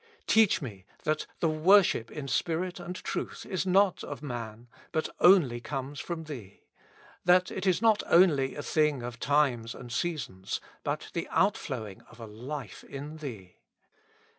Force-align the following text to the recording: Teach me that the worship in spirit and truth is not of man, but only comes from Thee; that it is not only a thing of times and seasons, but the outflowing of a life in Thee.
Teach 0.25 0.63
me 0.63 0.83
that 1.03 1.27
the 1.41 1.47
worship 1.47 2.09
in 2.09 2.27
spirit 2.27 2.79
and 2.79 2.95
truth 2.95 3.45
is 3.47 3.67
not 3.67 4.03
of 4.03 4.23
man, 4.23 4.67
but 4.91 5.09
only 5.19 5.59
comes 5.61 5.99
from 5.99 6.23
Thee; 6.23 6.63
that 7.23 7.51
it 7.51 7.67
is 7.67 7.83
not 7.83 8.01
only 8.07 8.55
a 8.55 8.63
thing 8.63 9.03
of 9.03 9.19
times 9.19 9.75
and 9.75 9.91
seasons, 9.91 10.59
but 10.83 11.11
the 11.13 11.27
outflowing 11.29 12.01
of 12.09 12.19
a 12.19 12.25
life 12.25 12.83
in 12.85 13.17
Thee. 13.17 13.57